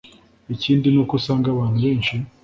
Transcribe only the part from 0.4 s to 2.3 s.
ikindi, n'uko usanga abantu benshi